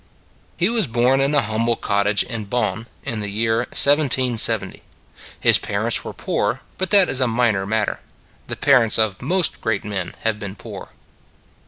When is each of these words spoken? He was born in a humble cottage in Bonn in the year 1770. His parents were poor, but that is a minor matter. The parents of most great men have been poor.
He 0.57 0.67
was 0.67 0.87
born 0.87 1.21
in 1.21 1.35
a 1.35 1.43
humble 1.43 1.75
cottage 1.75 2.23
in 2.23 2.45
Bonn 2.45 2.87
in 3.03 3.19
the 3.19 3.29
year 3.29 3.57
1770. 3.57 4.81
His 5.39 5.59
parents 5.59 6.03
were 6.03 6.11
poor, 6.11 6.61
but 6.79 6.89
that 6.89 7.07
is 7.07 7.21
a 7.21 7.27
minor 7.27 7.67
matter. 7.67 7.99
The 8.47 8.55
parents 8.55 8.97
of 8.97 9.21
most 9.21 9.61
great 9.61 9.85
men 9.85 10.15
have 10.21 10.39
been 10.39 10.55
poor. 10.55 10.89